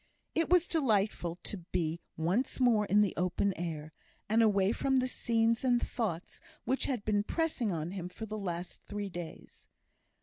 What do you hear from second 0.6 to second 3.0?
delightful to be once more